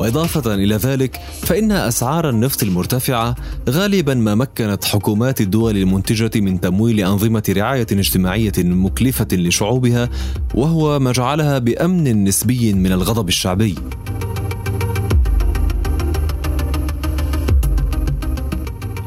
وإضافة 0.00 0.54
إلى 0.54 0.76
ذلك 0.76 1.20
فإن 1.42 1.72
أسعار 1.72 2.28
النفط 2.28 2.62
المرتفعة 2.62 3.34
غالبا 3.70 4.14
ما 4.14 4.34
مكنت 4.34 4.84
حكومات 4.84 5.40
الدول 5.40 5.76
المنتجة 5.76 6.40
من 6.40 6.60
تمويل 6.60 7.00
أنظمة 7.00 7.42
رعاية 7.48 7.86
اجتماعية 7.92 8.52
مكلفة 8.58 9.26
لشعوبها 9.32 10.08
وهو 10.54 10.98
ما 10.98 11.12
جعلها 11.12 11.58
بأمن 11.58 12.24
نسبي 12.24 12.72
من 12.72 12.92
الغضب 12.92 13.28
الشعبي. 13.28 13.74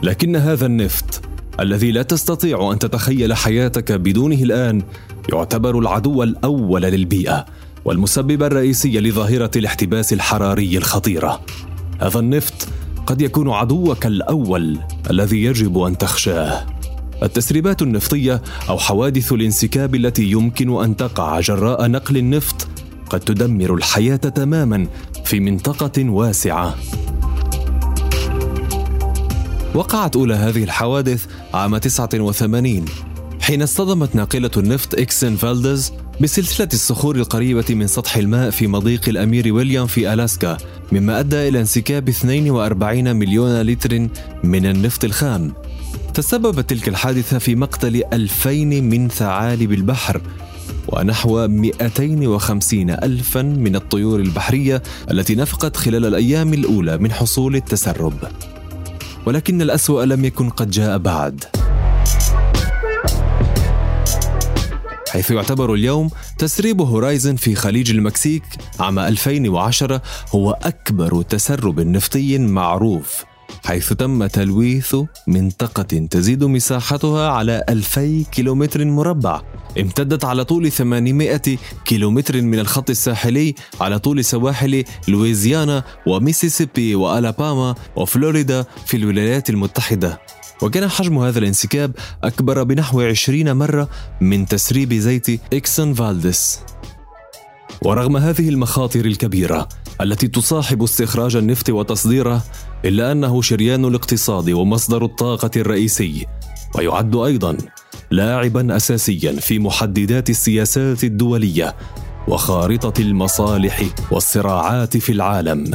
لكن 0.04 0.36
هذا 0.36 0.66
النفط 0.66 1.22
الذي 1.60 1.92
لا 1.92 2.02
تستطيع 2.02 2.72
أن 2.72 2.80
تتخيل 2.80 3.34
حياتك 3.34 3.92
بدونه 3.92 4.44
الآن 4.44 4.82
يعتبر 5.34 5.80
العدو 5.80 6.24
الأول 6.24 6.82
للبيئة. 6.82 7.46
والمسبب 7.86 8.44
الرئيسي 8.44 9.00
لظاهرة 9.00 9.52
الاحتباس 9.56 10.14
الحراري 10.14 10.78
الخطيرة. 10.78 11.42
هذا 12.02 12.20
النفط 12.20 12.68
قد 13.08 13.22
يكون 13.22 13.50
عدوك 13.50 14.06
الأول 14.06 14.80
الذي 15.10 15.44
يجب 15.44 15.78
أن 15.80 15.98
تخشاه. 15.98 16.66
التسريبات 17.24 17.82
النفطية 17.82 18.42
أو 18.70 18.78
حوادث 18.78 19.34
الانسكاب 19.34 19.96
التي 19.96 20.24
يمكن 20.24 20.84
أن 20.84 20.98
تقع 20.98 21.40
جراء 21.40 21.88
نقل 21.88 22.18
النفط 22.18 22.68
قد 23.10 23.20
تدمر 23.20 23.76
الحياة 23.76 24.16
تماما 24.16 24.88
في 25.26 25.40
منطقة 25.40 26.10
واسعة. 26.10 26.76
وقعت 29.76 30.16
أولى 30.16 30.34
هذه 30.34 30.64
الحوادث 30.64 31.26
عام 31.54 31.78
89 31.78 32.86
حين 33.42 33.62
اصطدمت 33.62 34.16
ناقلة 34.16 34.52
النفط 34.58 34.96
إكسن 34.96 35.36
فالدز 35.36 35.94
بسلسلة 36.22 36.68
الصخور 36.74 37.16
القريبة 37.16 37.66
من 37.70 37.88
سطح 37.88 38.18
الماء 38.18 38.50
في 38.50 38.68
مضيق 38.68 39.10
الأمير 39.10 39.54
ويليام 39.54 39.88
في 39.88 40.14
ألاسكا 40.14 40.58
مما 40.92 41.20
أدى 41.20 41.48
إلى 41.48 41.60
انسكاب 41.60 42.10
42 42.10 43.16
مليون 43.16 43.62
لتر 43.62 44.08
من 44.44 44.66
النفط 44.66 45.04
الخام. 45.04 45.54
تسببت 46.14 46.70
تلك 46.70 46.88
الحادثة 46.88 47.38
في 47.38 47.56
مقتل 47.56 48.04
2000 48.14 48.52
من 48.82 49.10
ثعالب 49.10 49.72
البحر 49.72 50.22
ونحو 50.88 51.48
250 51.48 52.90
ألفا 52.90 53.42
من 53.42 53.76
الطيور 53.76 54.20
البحرية 54.20 54.84
التي 55.12 55.36
نفقت 55.36 55.78
خلال 55.78 56.06
الأيام 56.06 56.54
الأولى 56.54 56.98
من 56.98 57.12
حصول 57.12 57.56
التسرب. 57.56 58.14
ولكن 59.26 59.62
الأسوأ 59.62 60.06
لم 60.06 60.26
يكن 60.26 60.50
قد 60.50 60.70
جاء 60.70 60.98
بعد. 60.98 61.44
حيث 65.14 65.32
يعتبر 65.32 65.74
اليوم 65.74 66.10
تسريب 66.38 66.82
هورايزن 66.82 67.36
في 67.36 67.56
خليج 67.56 67.92
المكسيك 67.92 68.44
عام 68.80 69.00
2010 69.00 70.02
هو 70.36 70.52
أكبر 70.52 71.22
تسرب 71.22 71.80
نفطي 71.80 72.38
معروف 72.38 73.24
حيث 73.66 73.94
تم 73.94 74.28
تلويث 74.28 74.96
منطقة 75.28 75.84
تزيد 75.84 76.44
مساحتها 76.44 77.30
على 77.30 77.64
2000 77.70 78.24
كيلومتر 78.32 78.86
مربع. 78.86 79.42
امتدت 79.80 80.26
على 80.26 80.44
طول 80.46 80.72
800 80.72 81.42
كيلومتر 81.86 82.42
من 82.42 82.60
الخط 82.60 82.90
الساحلي 82.90 83.56
على 83.82 84.00
طول 84.00 84.26
سواحل 84.26 84.84
لويزيانا 85.08 85.84
وميسيسيبي 86.08 86.96
وألاباما 86.96 87.76
وفلوريدا 87.96 88.66
في 88.86 88.98
الولايات 88.98 89.50
المتحدة. 89.50 90.22
وكان 90.62 90.90
حجم 90.90 91.18
هذا 91.18 91.40
الانسكاب 91.40 91.96
أكبر 92.24 92.64
بنحو 92.64 93.02
20 93.02 93.54
مرة 93.54 93.90
من 94.22 94.46
تسريب 94.46 94.94
زيت 94.94 95.28
إكسون 95.54 95.94
فالديس. 95.94 96.60
ورغم 97.82 98.18
هذه 98.18 98.50
المخاطر 98.50 99.06
الكبيرة 99.06 99.70
التي 100.02 100.28
تصاحب 100.28 100.84
استخراج 100.84 101.36
النفط 101.36 101.70
وتصديره 101.70 102.44
إلا 102.86 103.12
أنه 103.12 103.42
شريان 103.42 103.86
الاقتصاد 103.86 104.50
ومصدر 104.50 105.06
الطاقة 105.06 105.52
الرئيسي 105.56 106.26
ويعد 106.76 107.16
أيضا 107.16 107.58
لاعبا 108.12 108.76
أساسيا 108.76 109.32
في 109.32 109.60
محددات 109.60 110.30
السياسات 110.30 111.04
الدولية 111.04 111.76
وخارطة 112.28 113.02
المصالح 113.02 113.84
والصراعات 114.12 114.98
في 114.98 115.12
العالم. 115.12 115.72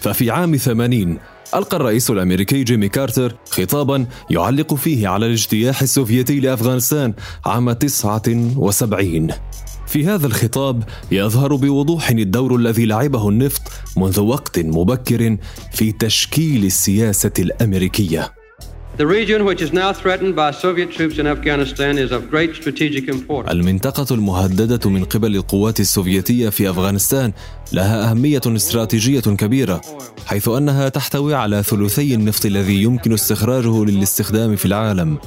ففي 0.00 0.30
عام 0.30 0.56
80 0.56 1.18
ألقى 1.54 1.76
الرئيس 1.76 2.10
الأمريكي 2.10 2.64
جيمي 2.64 2.88
كارتر 2.88 3.36
خطابا 3.50 4.06
يعلق 4.30 4.74
فيه 4.74 5.08
على 5.08 5.26
الاجتياح 5.26 5.82
السوفيتي 5.82 6.40
لأفغانستان 6.40 7.14
عام 7.46 7.72
79 7.72 9.28
في 9.86 10.06
هذا 10.06 10.26
الخطاب 10.26 10.82
يظهر 11.10 11.54
بوضوح 11.54 12.10
الدور 12.10 12.56
الذي 12.56 12.86
لعبه 12.86 13.28
النفط 13.28 13.62
منذ 13.96 14.20
وقت 14.20 14.58
مبكر 14.58 15.36
في 15.72 15.92
تشكيل 15.92 16.64
السياسة 16.64 17.32
الأمريكية. 17.38 18.32
المنطقة 23.50 24.14
المهددة 24.14 24.90
من 24.90 25.04
قبل 25.04 25.36
القوات 25.36 25.80
السوفيتية 25.80 26.48
في 26.48 26.70
أفغانستان 26.70 27.32
لها 27.72 28.10
أهمية 28.10 28.40
استراتيجية 28.46 29.20
كبيرة 29.20 29.80
حيث 30.26 30.48
أنها 30.48 30.88
تحتوي 30.88 31.34
على 31.34 31.62
ثلثي 31.62 32.14
النفط 32.14 32.46
الذي 32.46 32.82
يمكن 32.82 33.12
استخراجه 33.12 33.84
للاستخدام 33.84 34.56
في 34.56 34.66
العالم. 34.66 35.18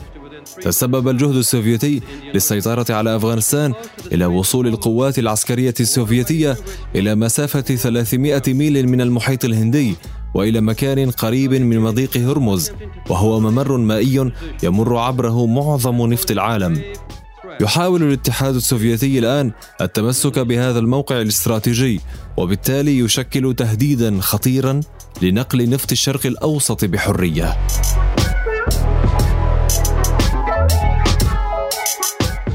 تسبب 0.61 1.09
الجهد 1.09 1.35
السوفيتي 1.35 2.01
للسيطرة 2.33 2.85
على 2.89 3.15
أفغانستان 3.15 3.73
إلى 4.11 4.25
وصول 4.25 4.67
القوات 4.67 5.19
العسكرية 5.19 5.73
السوفيتية 5.79 6.57
إلى 6.95 7.15
مسافة 7.15 7.61
300 7.61 8.41
ميل 8.47 8.87
من 8.87 9.01
المحيط 9.01 9.45
الهندي 9.45 9.95
وإلى 10.33 10.61
مكان 10.61 11.11
قريب 11.11 11.53
من 11.53 11.79
مضيق 11.79 12.17
هرمز 12.17 12.71
وهو 13.09 13.39
ممر 13.39 13.77
مائي 13.77 14.31
يمر 14.63 14.97
عبره 14.97 15.45
معظم 15.45 16.13
نفط 16.13 16.31
العالم. 16.31 16.81
يحاول 17.61 18.03
الاتحاد 18.03 18.55
السوفيتي 18.55 19.19
الآن 19.19 19.51
التمسك 19.81 20.39
بهذا 20.39 20.79
الموقع 20.79 21.21
الاستراتيجي 21.21 22.01
وبالتالي 22.37 22.99
يشكل 22.99 23.53
تهديدا 23.57 24.21
خطيرا 24.21 24.79
لنقل 25.21 25.69
نفط 25.69 25.91
الشرق 25.91 26.25
الأوسط 26.25 26.85
بحرية. 26.85 27.57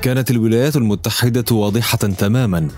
كانت 0.02 0.30
الولايات 0.30 0.76
المتحدة 0.76 1.56
واضحة 1.56 1.98
تماما 1.98 2.68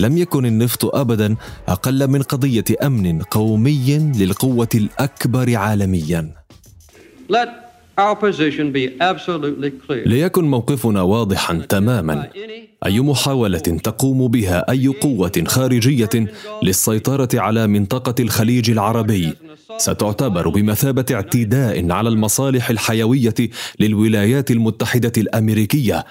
لم 0.00 0.18
يكن 0.18 0.46
النفط 0.46 0.94
ابدا 0.94 1.36
أقل 1.68 2.08
من 2.08 2.22
قضية 2.22 2.64
أمن 2.82 3.22
قومي 3.22 4.12
للقوة 4.16 4.68
الأكبر 4.74 5.56
عالميا. 5.56 6.30
ليكن 9.90 10.44
موقفنا 10.44 11.02
واضحا 11.02 11.54
تماما. 11.68 12.28
أي 12.86 13.00
محاولة 13.00 13.58
تقوم 13.58 14.28
بها 14.28 14.70
أي 14.70 14.86
قوة 14.86 15.32
خارجية 15.46 16.26
للسيطرة 16.62 17.28
على 17.34 17.66
منطقة 17.66 18.14
الخليج 18.20 18.70
العربي 18.70 19.32
ستعتبر 19.78 20.48
بمثابة 20.48 21.04
اعتداء 21.12 21.90
على 21.92 22.08
المصالح 22.08 22.70
الحيوية 22.70 23.34
للولايات 23.80 24.50
المتحدة 24.50 25.12
الأمريكية. 25.18 26.04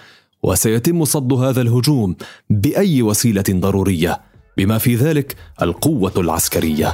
وسيتم 0.43 1.05
صد 1.05 1.33
هذا 1.33 1.61
الهجوم 1.61 2.15
بأي 2.49 3.01
وسيلة 3.01 3.43
ضرورية 3.49 4.21
بما 4.57 4.77
في 4.77 4.95
ذلك 4.95 5.35
القوة 5.61 6.13
العسكرية. 6.17 6.93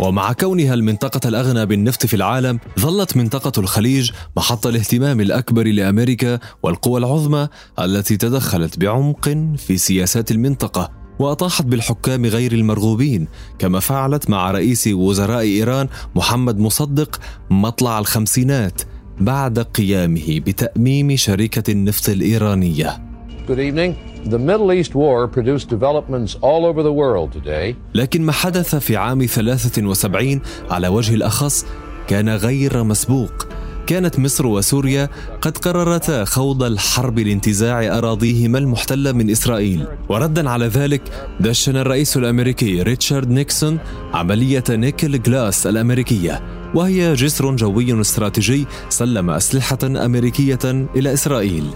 ومع 0.00 0.32
كونها 0.32 0.74
المنطقة 0.74 1.28
الأغنى 1.28 1.66
بالنفط 1.66 2.06
في 2.06 2.16
العالم، 2.16 2.60
ظلت 2.80 3.16
منطقة 3.16 3.60
الخليج 3.60 4.10
محط 4.36 4.66
الاهتمام 4.66 5.20
الأكبر 5.20 5.66
لأمريكا 5.66 6.38
والقوى 6.62 6.98
العظمى 6.98 7.48
التي 7.78 8.16
تدخلت 8.16 8.78
بعمق 8.78 9.28
في 9.56 9.76
سياسات 9.76 10.30
المنطقة، 10.30 10.90
وأطاحت 11.18 11.64
بالحكام 11.64 12.26
غير 12.26 12.52
المرغوبين، 12.52 13.28
كما 13.58 13.80
فعلت 13.80 14.30
مع 14.30 14.50
رئيس 14.50 14.86
وزراء 14.86 15.40
إيران 15.40 15.88
محمد 16.14 16.58
مصدق 16.58 17.20
مطلع 17.50 17.98
الخمسينات، 17.98 18.82
بعد 19.20 19.58
قيامه 19.58 20.40
بتأميم 20.46 21.16
شركة 21.16 21.70
النفط 21.70 22.08
الإيرانية. 22.08 23.02
Good 23.48 23.58
evening. 23.58 23.94
The 24.24 24.38
Middle 24.38 24.72
East 24.72 24.94
War 24.94 25.28
produced 25.28 25.68
developments 25.68 26.36
all 26.40 26.64
over 26.64 26.82
the 26.82 26.92
world 26.92 27.32
today. 27.32 27.74
لكن 27.94 28.22
ما 28.22 28.32
حدث 28.32 28.74
في 28.74 28.96
عام 28.96 29.26
73 29.26 30.40
على 30.70 30.88
وجه 30.88 31.14
الأخص 31.14 31.66
كان 32.08 32.28
غير 32.28 32.84
مسبوق 32.84 33.46
كانت 33.86 34.18
مصر 34.18 34.46
وسوريا 34.46 35.08
قد 35.40 35.58
قررتا 35.58 36.24
خوض 36.24 36.62
الحرب 36.62 37.18
لانتزاع 37.18 37.98
أراضيهما 37.98 38.58
المحتلة 38.58 39.12
من 39.12 39.30
إسرائيل 39.30 39.86
وردا 40.08 40.50
على 40.50 40.66
ذلك 40.66 41.02
دشن 41.40 41.76
الرئيس 41.76 42.16
الأمريكي 42.16 42.82
ريتشارد 42.82 43.30
نيكسون 43.30 43.78
عملية 44.14 44.64
نيكل 44.70 45.22
جراس 45.22 45.66
الأمريكية 45.66 46.63
وهي 46.74 47.14
جسر 47.14 47.56
جوي 47.56 48.00
استراتيجي 48.00 48.66
سلم 48.88 49.30
أسلحة 49.30 49.78
أمريكية 49.84 50.58
إلى 50.96 51.12
إسرائيل. 51.12 51.70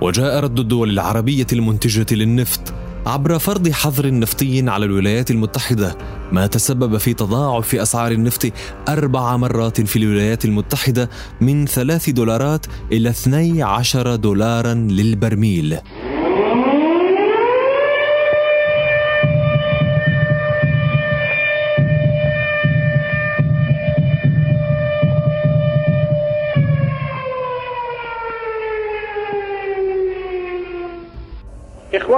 وجاء 0.00 0.40
رد 0.40 0.58
الدول 0.58 0.90
العربية 0.90 1.46
المنتجة 1.52 2.14
للنفط 2.14 2.74
عبر 3.06 3.38
فرض 3.38 3.68
حظر 3.68 4.18
نفطي 4.18 4.70
على 4.70 4.84
الولايات 4.84 5.30
المتحدة 5.30 5.96
ما 6.32 6.46
تسبب 6.46 6.96
في 6.96 7.14
تضاعف 7.14 7.74
أسعار 7.74 8.12
النفط 8.12 8.52
أربع 8.88 9.36
مرات 9.36 9.80
في 9.80 9.96
الولايات 9.96 10.44
المتحدة 10.44 11.10
من 11.40 11.66
ثلاث 11.66 12.10
دولارات 12.10 12.66
إلى 12.92 13.10
12 13.10 14.16
دولارا 14.16 14.74
للبرميل. 14.74 15.78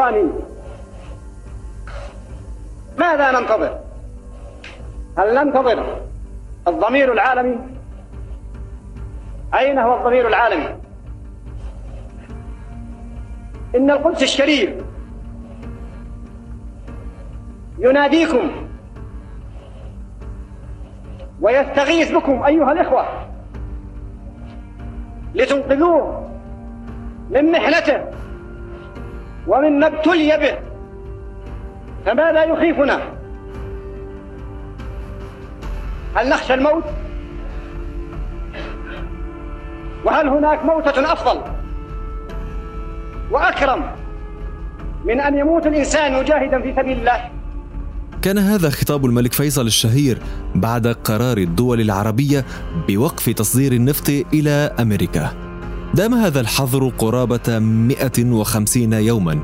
إخواني 0.03 0.31
ماذا 2.99 3.41
ننتظر؟ 3.41 3.79
هل 5.19 5.35
ننتظر 5.35 6.01
الضمير 6.69 7.13
العالمي؟ 7.13 7.59
أين 9.55 9.79
هو 9.79 9.97
الضمير 9.99 10.29
العالمي؟ 10.29 10.69
إن 13.77 13.91
القدس 13.91 14.23
الشريف 14.23 14.71
يناديكم 17.79 18.51
ويستغيث 21.41 22.13
بكم 22.13 22.43
أيها 22.43 22.73
الإخوة 22.73 23.07
لتنقذوه 25.35 26.29
من 27.31 27.53
محنته 27.53 28.22
ومما 29.47 29.87
ابتلي 29.87 30.37
به. 30.37 30.59
فماذا 32.07 32.45
يخيفنا؟ 32.45 33.01
هل 36.15 36.29
نخشى 36.29 36.55
الموت؟ 36.55 36.85
وهل 40.05 40.29
هناك 40.29 40.65
موتة 40.65 41.13
أفضل؟ 41.13 41.41
وأكرم 43.31 43.83
من 45.05 45.21
أن 45.21 45.39
يموت 45.39 45.67
الإنسان 45.67 46.21
مجاهدا 46.21 46.63
في 46.63 46.75
سبيل 46.77 46.99
الله. 46.99 47.31
كان 48.23 48.39
هذا 48.39 48.71
خطاب 48.71 49.07
الملك 49.07 49.33
فيصل 49.33 49.67
الشهير 49.67 50.19
بعد 50.55 50.87
قرار 50.87 51.37
الدول 51.37 51.81
العربية 51.81 52.45
بوقف 52.89 53.31
تصدير 53.31 53.73
النفط 53.73 54.09
إلى 54.09 54.71
أمريكا. 54.81 55.52
دام 55.95 56.15
هذا 56.15 56.41
الحظر 56.41 56.89
قرابة 56.89 57.59
150 57.59 58.93
يوما 58.93 59.41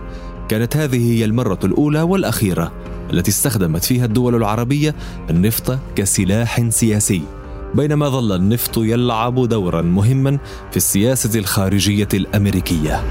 كانت 0.48 0.76
هذه 0.76 1.12
هي 1.12 1.24
المرة 1.24 1.58
الأولى 1.64 2.02
والأخيرة 2.02 2.72
التي 3.12 3.30
استخدمت 3.30 3.84
فيها 3.84 4.04
الدول 4.04 4.34
العربية 4.34 4.94
النفط 5.30 5.78
كسلاح 5.96 6.68
سياسي 6.68 7.22
بينما 7.74 8.08
ظل 8.08 8.32
النفط 8.32 8.78
يلعب 8.78 9.48
دورا 9.48 9.82
مهما 9.82 10.38
في 10.70 10.76
السياسة 10.76 11.38
الخارجية 11.38 12.08
الأمريكية. 12.14 13.02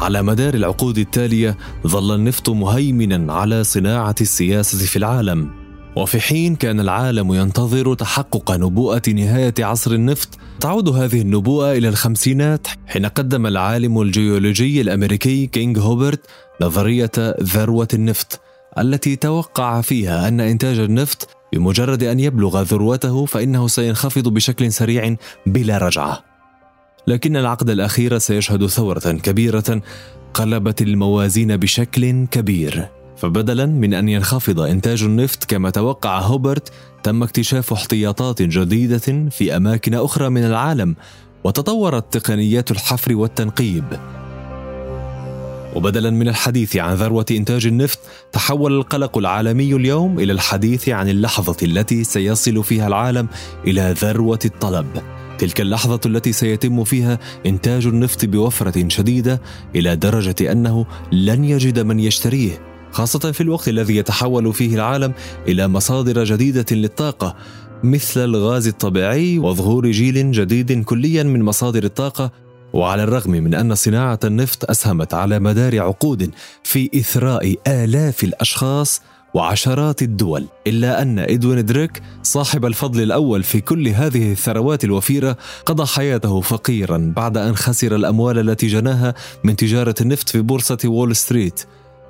على 0.00 0.22
مدار 0.22 0.54
العقود 0.54 0.98
التالية 0.98 1.56
ظل 1.86 2.14
النفط 2.14 2.50
مهيمنا 2.50 3.32
على 3.32 3.64
صناعة 3.64 4.14
السياسة 4.20 4.78
في 4.78 4.96
العالم. 4.96 5.57
وفي 5.98 6.20
حين 6.20 6.56
كان 6.56 6.80
العالم 6.80 7.34
ينتظر 7.34 7.94
تحقق 7.94 8.52
نبوءة 8.52 9.02
نهاية 9.08 9.54
عصر 9.58 9.92
النفط 9.92 10.28
تعود 10.60 10.88
هذه 10.88 11.20
النبوءة 11.20 11.72
إلى 11.72 11.88
الخمسينات 11.88 12.66
حين 12.86 13.06
قدم 13.06 13.46
العالم 13.46 14.02
الجيولوجي 14.02 14.80
الأمريكي 14.80 15.46
كينغ 15.46 15.80
هوبرت 15.80 16.20
نظرية 16.62 17.10
ذروة 17.42 17.88
النفط 17.94 18.40
التي 18.78 19.16
توقع 19.16 19.80
فيها 19.80 20.28
أن 20.28 20.40
إنتاج 20.40 20.78
النفط 20.78 21.28
بمجرد 21.52 22.02
أن 22.02 22.20
يبلغ 22.20 22.62
ذروته 22.62 23.24
فإنه 23.24 23.68
سينخفض 23.68 24.28
بشكل 24.28 24.72
سريع 24.72 25.16
بلا 25.46 25.78
رجعة. 25.78 26.24
لكن 27.06 27.36
العقد 27.36 27.70
الأخير 27.70 28.18
سيشهد 28.18 28.66
ثورة 28.66 29.12
كبيرة 29.12 29.82
قلبت 30.34 30.82
الموازين 30.82 31.56
بشكل 31.56 32.26
كبير. 32.30 32.97
فبدلا 33.20 33.66
من 33.66 33.94
أن 33.94 34.08
ينخفض 34.08 34.60
إنتاج 34.60 35.02
النفط 35.02 35.44
كما 35.44 35.70
توقع 35.70 36.20
هوبرت 36.20 36.72
تم 37.02 37.22
اكتشاف 37.22 37.72
احتياطات 37.72 38.42
جديدة 38.42 39.28
في 39.30 39.56
أماكن 39.56 39.94
أخرى 39.94 40.28
من 40.28 40.44
العالم 40.44 40.96
وتطورت 41.44 42.18
تقنيات 42.18 42.70
الحفر 42.70 43.16
والتنقيب. 43.16 43.84
وبدلا 45.76 46.10
من 46.10 46.28
الحديث 46.28 46.76
عن 46.76 46.94
ذروة 46.94 47.26
إنتاج 47.30 47.66
النفط 47.66 47.98
تحول 48.32 48.72
القلق 48.72 49.18
العالمي 49.18 49.74
اليوم 49.74 50.18
إلى 50.18 50.32
الحديث 50.32 50.88
عن 50.88 51.08
اللحظة 51.08 51.56
التي 51.62 52.04
سيصل 52.04 52.64
فيها 52.64 52.86
العالم 52.86 53.28
إلى 53.66 53.94
ذروة 53.98 54.38
الطلب. 54.44 54.86
تلك 55.38 55.60
اللحظة 55.60 56.00
التي 56.06 56.32
سيتم 56.32 56.84
فيها 56.84 57.18
إنتاج 57.46 57.86
النفط 57.86 58.24
بوفرة 58.24 58.88
شديدة 58.88 59.40
إلى 59.74 59.96
درجة 59.96 60.52
أنه 60.52 60.86
لن 61.12 61.44
يجد 61.44 61.78
من 61.78 62.00
يشتريه. 62.00 62.67
خاصة 62.92 63.32
في 63.32 63.40
الوقت 63.40 63.68
الذي 63.68 63.96
يتحول 63.96 64.54
فيه 64.54 64.74
العالم 64.74 65.12
إلى 65.48 65.68
مصادر 65.68 66.24
جديدة 66.24 66.66
للطاقة 66.70 67.36
مثل 67.82 68.24
الغاز 68.24 68.66
الطبيعي 68.66 69.38
وظهور 69.38 69.90
جيل 69.90 70.32
جديد 70.32 70.84
كليا 70.84 71.22
من 71.22 71.42
مصادر 71.42 71.84
الطاقة. 71.84 72.48
وعلى 72.72 73.02
الرغم 73.02 73.30
من 73.30 73.54
أن 73.54 73.74
صناعة 73.74 74.18
النفط 74.24 74.70
أسهمت 74.70 75.14
على 75.14 75.38
مدار 75.38 75.80
عقود 75.80 76.30
في 76.62 76.90
إثراء 76.94 77.56
آلاف 77.66 78.24
الأشخاص 78.24 79.02
وعشرات 79.34 80.02
الدول 80.02 80.46
إلا 80.66 81.02
أن 81.02 81.18
إدوين 81.18 81.64
دريك 81.64 82.02
صاحب 82.22 82.64
الفضل 82.66 83.02
الأول 83.02 83.42
في 83.42 83.60
كل 83.60 83.88
هذه 83.88 84.32
الثروات 84.32 84.84
الوفيرة 84.84 85.36
قضى 85.66 85.86
حياته 85.86 86.40
فقيرا 86.40 87.12
بعد 87.16 87.36
أن 87.36 87.56
خسر 87.56 87.96
الأموال 87.96 88.38
التي 88.38 88.66
جناها 88.66 89.14
من 89.44 89.56
تجارة 89.56 89.94
النفط 90.00 90.28
في 90.28 90.40
بورصة 90.40 90.78
وول 90.84 91.16
ستريت. 91.16 91.64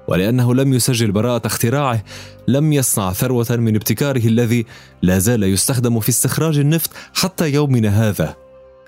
ولأنه 0.09 0.55
لم 0.55 0.75
يسجل 0.75 1.13
براءة 1.13 1.47
اختراعه 1.47 2.05
لم 2.49 2.73
يصنع 2.73 3.13
ثروة 3.13 3.47
من 3.51 3.75
ابتكاره 3.75 4.27
الذي 4.27 4.67
لا 5.03 5.19
زال 5.19 5.43
يستخدم 5.43 6.01
في 6.01 6.09
استخراج 6.09 6.59
النفط 6.59 6.91
حتى 7.15 7.53
يومنا 7.53 8.09
هذا. 8.09 8.37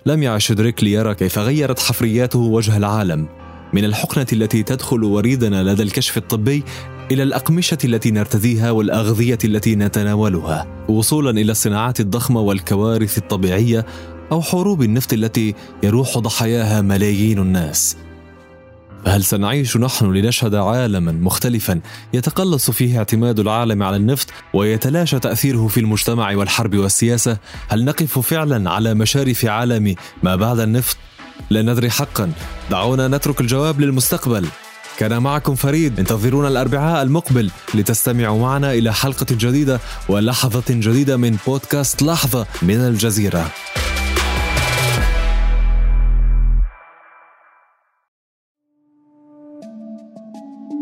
لم 0.07 0.23
يعش 0.23 0.53
دريك 0.53 0.85
ليرى 0.85 1.15
كيف 1.15 1.39
غيرت 1.39 1.79
حفرياته 1.79 2.39
وجه 2.39 2.77
العالم. 2.77 3.29
من 3.73 3.85
الحقنة 3.85 4.27
التي 4.33 4.63
تدخل 4.63 5.05
وريدنا 5.05 5.73
لدى 5.73 5.83
الكشف 5.83 6.17
الطبي 6.17 6.63
إلى 7.11 7.23
الأقمشة 7.23 7.79
التي 7.85 8.11
نرتديها 8.11 8.71
والأغذية 8.71 9.39
التي 9.45 9.77
نتناولها. 9.77 10.67
وصولا 10.89 11.31
إلى 11.31 11.53
الصناعات 11.53 12.01
الضخمة 12.01 12.41
والكوارث 12.41 13.19
الطبيعية 13.19 13.87
أو 14.33 14.43
حروب 14.43 14.83
النفط 14.83 15.13
التي 15.13 15.55
يروح 15.83 16.19
ضحاياها 16.19 16.81
ملايين 16.81 17.39
الناس. 17.39 17.97
فهل 19.05 19.25
سنعيش 19.25 19.77
نحن 19.77 20.13
لنشهد 20.13 20.55
عالما 20.55 21.13
مختلفا 21.13 21.81
يتقلص 22.13 22.71
فيه 22.71 22.99
اعتماد 22.99 23.41
العالم 23.41 23.83
على 23.83 23.97
النفط 23.97 24.27
ويتلاشى 24.55 25.19
تأثيره 25.19 25.69
في 25.69 25.81
المجتمع 25.81 26.37
والحرب 26.37 26.77
والسياسة؟ 26.77 27.37
هل 27.69 27.85
نقف 27.85 28.19
فعلا 28.19 28.71
على 28.71 28.95
مشارف 28.95 29.45
عالم 29.45 29.95
ما 30.23 30.37
بعد 30.37 30.61
النفط؟ 30.61 30.97
لا 31.51 31.63
ندري 31.63 31.91
حقا، 31.91 32.33
دعونا 32.71 33.09
نترك 33.09 33.41
الجواب 33.41 33.81
للمستقبل. 33.81 34.47
كان 34.99 35.23
معكم 35.23 35.55
فريد 35.55 35.99
انتظرونا 35.99 36.49
الأربعاء 36.49 37.03
المقبل 37.03 37.51
لتستمعوا 37.75 38.41
معنا 38.41 38.73
إلى 38.73 38.95
حلقة 38.95 39.27
جديدة 39.31 39.81
ولحظة 40.09 40.65
جديدة 40.71 41.17
من 41.17 41.37
بودكاست 41.47 42.03
لحظة 42.03 42.47
من 42.63 42.77
الجزيرة. 42.77 43.51